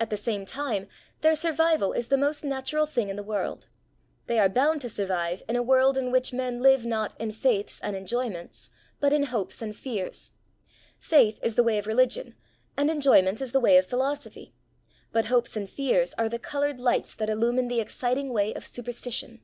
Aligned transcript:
At 0.00 0.08
the 0.08 0.16
same 0.16 0.46
time, 0.46 0.88
their 1.20 1.34
survival 1.34 1.92
is 1.92 2.08
the 2.08 2.16
most 2.16 2.42
natural 2.42 2.86
thing 2.86 3.10
in 3.10 3.16
the 3.16 3.22
world. 3.22 3.68
They 4.26 4.38
are 4.38 4.48
bound 4.48 4.80
to 4.80 4.88
survive 4.88 5.42
in 5.46 5.56
a 5.56 5.62
world 5.62 5.98
in 5.98 6.10
which 6.10 6.32
men 6.32 6.62
live 6.62 6.86
not 6.86 7.14
in 7.20 7.32
faiths 7.32 7.78
and 7.80 7.94
enjoyments, 7.94 8.70
but 8.98 9.12
in 9.12 9.24
hopes 9.24 9.60
and 9.60 9.76
fears. 9.76 10.32
Faith 10.98 11.38
is 11.42 11.54
the 11.54 11.62
way 11.62 11.76
of 11.76 11.86
religion, 11.86 12.34
and 12.78 12.90
enjoyment 12.90 13.42
is 13.42 13.52
the 13.52 13.60
way 13.60 13.76
of 13.76 13.84
philosophy; 13.84 14.54
but 15.12 15.26
hopes 15.26 15.54
and 15.54 15.68
fears 15.68 16.14
are 16.16 16.30
the 16.30 16.38
coloured 16.38 16.80
lights 16.80 17.14
that 17.14 17.28
illuminate 17.28 17.68
the 17.68 17.80
exciting 17.82 18.32
way 18.32 18.54
of 18.54 18.64
superstition. 18.64 19.42